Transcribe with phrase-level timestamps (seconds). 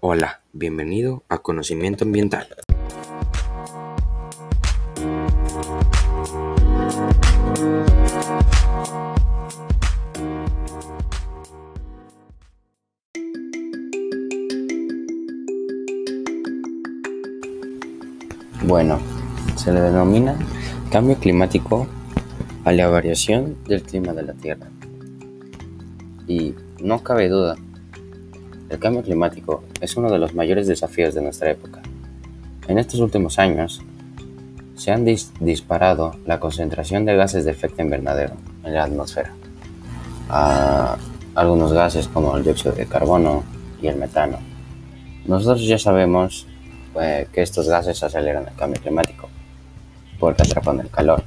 [0.00, 2.46] Hola, bienvenido a Conocimiento Ambiental.
[18.64, 18.98] Bueno,
[19.56, 20.36] se le denomina
[20.90, 21.86] cambio climático
[22.66, 24.68] a la variación del clima de la Tierra.
[26.28, 27.56] Y no cabe duda,
[28.68, 31.82] el cambio climático es uno de los mayores desafíos de nuestra época.
[32.68, 33.80] En estos últimos años,
[34.76, 39.32] se han disparado la concentración de gases de efecto invernadero en la atmósfera.
[41.34, 43.44] Algunos gases como el dióxido de carbono
[43.80, 44.38] y el metano.
[45.26, 46.46] Nosotros ya sabemos
[47.00, 49.28] eh, que estos gases aceleran el cambio climático
[50.18, 51.22] porque atrapan el calor,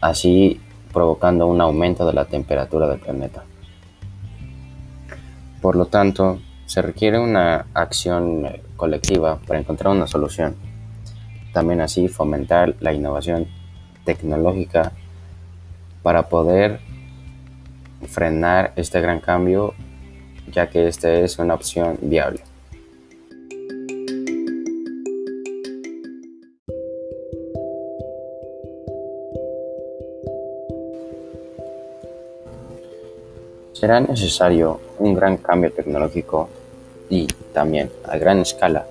[0.00, 0.60] así
[0.92, 3.44] provocando un aumento de la temperatura del planeta.
[5.60, 10.56] Por lo tanto, se requiere una acción eh, colectiva para encontrar una solución.
[11.52, 13.46] También así fomentar la innovación
[14.04, 14.92] tecnológica
[16.02, 16.80] para poder
[18.08, 19.74] frenar este gran cambio,
[20.50, 22.40] ya que esta es una opción viable.
[33.74, 36.48] Será necesario un gran cambio tecnológico
[37.08, 38.86] y también a gran escala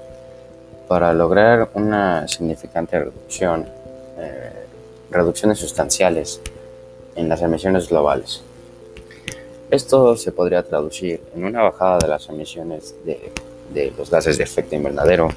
[0.87, 3.67] para lograr una significante reducción,
[4.17, 4.51] eh,
[5.11, 6.41] reducciones sustanciales
[7.15, 8.41] en las emisiones globales.
[9.69, 14.75] Esto se podría traducir en una bajada de las emisiones de, los gases de efecto
[14.75, 15.29] invernadero,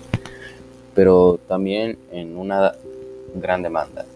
[0.95, 2.75] pero también en una
[3.35, 4.07] gran demanda,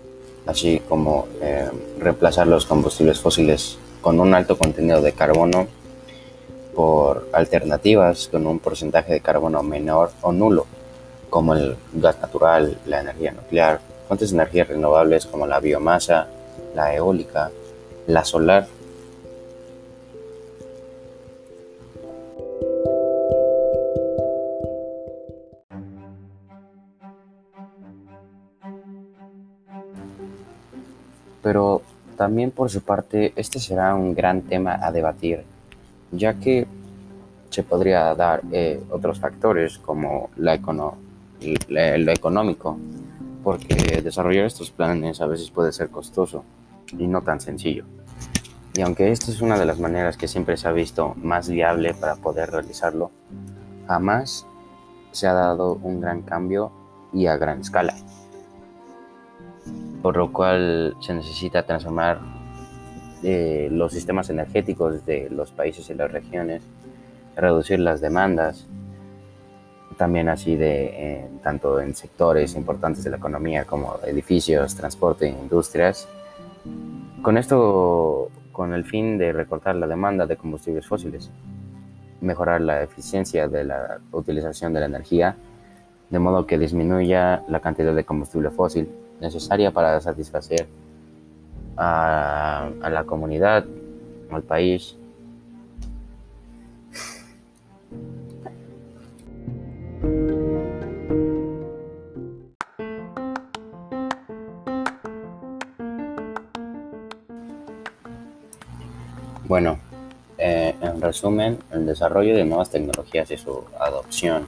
[0.46, 1.68] así como eh,
[1.98, 5.66] reemplazar los combustibles fósiles con un alto contenido de carbono
[6.76, 10.66] por alternativas con un porcentaje de carbono menor o nulo,
[11.30, 16.26] como el gas natural, la energía nuclear, fuentes de energía renovables como la biomasa,
[16.74, 17.50] la eólica,
[18.06, 18.66] la solar.
[31.42, 31.80] Pero
[32.18, 35.44] también por su parte, este será un gran tema a debatir,
[36.10, 36.66] ya que
[37.50, 42.78] se podría dar eh, otros factores como lo económico,
[43.42, 46.44] porque desarrollar estos planes a veces puede ser costoso
[46.92, 47.84] y no tan sencillo.
[48.74, 51.94] Y aunque esta es una de las maneras que siempre se ha visto más viable
[51.94, 53.10] para poder realizarlo,
[53.86, 54.46] jamás
[55.12, 56.70] se ha dado un gran cambio
[57.12, 57.94] y a gran escala
[60.06, 62.20] por lo cual se necesita transformar
[63.22, 66.62] los sistemas energéticos de los países y las regiones,
[67.36, 68.66] reducir las demandas,
[69.96, 76.08] también así de eh, tanto en sectores importantes de la economía como edificios, transporte, industrias.
[77.22, 81.30] Con esto, con el fin de recortar la demanda de combustibles fósiles,
[82.20, 85.36] mejorar la eficiencia de la utilización de la energía,
[86.10, 88.88] de modo que disminuya la cantidad de combustible fósil
[89.20, 90.68] necesaria para satisfacer
[91.76, 93.64] a, la comunidad,
[94.30, 94.96] al país.
[109.44, 109.78] Bueno,
[110.38, 114.46] eh, en resumen, el desarrollo de nuevas tecnologías y su adopción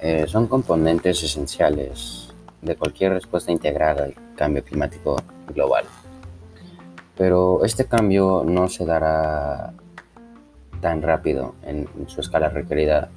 [0.00, 2.27] eh, son componentes esenciales
[2.62, 5.16] de cualquier respuesta integrada al cambio climático
[5.54, 5.84] global.
[7.16, 9.72] Pero este cambio no se dará
[10.80, 13.08] tan rápido en su escala requerida,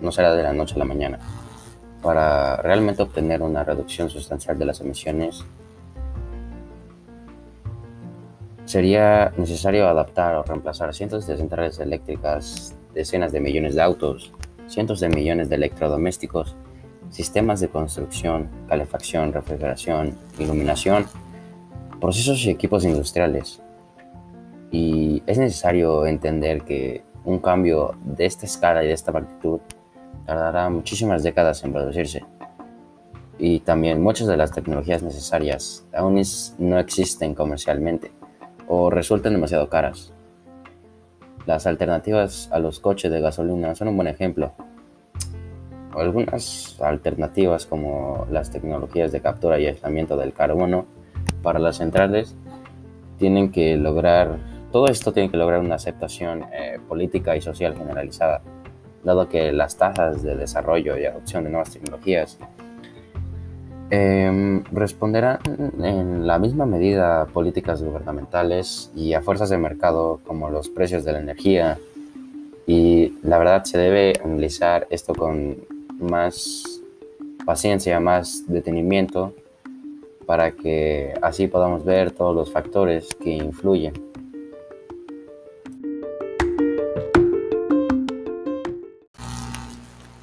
[0.00, 1.18] no será de la noche a la mañana.
[2.02, 5.44] Para realmente obtener una reducción sustancial de las emisiones,
[8.64, 14.32] sería necesario adaptar o reemplazar cientos de centrales eléctricas, decenas de millones de autos,
[14.68, 16.56] cientos de millones de electrodomésticos
[17.10, 21.06] sistemas de construcción, calefacción, refrigeración, iluminación,
[22.00, 23.60] procesos y equipos industriales.
[24.70, 29.60] Y es necesario entender que un cambio de esta escala y de esta magnitud
[30.24, 32.24] tardará muchísimas décadas en producirse.
[33.38, 36.20] Y también muchas de las tecnologías necesarias aún
[36.58, 38.12] no existen comercialmente
[38.68, 40.12] o resultan demasiado caras.
[41.46, 44.52] Las alternativas a los coches de gasolina son un buen ejemplo,
[45.94, 50.86] algunas alternativas como las tecnologías de captura y aislamiento del carbono
[51.42, 52.34] para las centrales
[53.18, 54.38] tienen que lograr,
[54.72, 58.40] todo esto tiene que lograr una aceptación eh, política y social generalizada.
[59.04, 62.38] dado que las tasas de desarrollo y adopción de nuevas tecnologías
[63.90, 65.38] em, responderán
[65.82, 71.04] en la misma medida a políticas gubernamentales y a fuerzas de mercado como los precios
[71.04, 71.78] de la energía.
[72.66, 75.56] Y la verdad se debe analizar esto con
[76.00, 76.80] más
[77.44, 79.34] paciencia, más detenimiento,
[80.26, 83.92] para que así podamos ver todos los factores que influyen.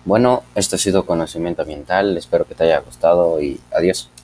[0.05, 4.09] Bueno, esto ha sido conocimiento ambiental, espero que te haya gustado y adiós.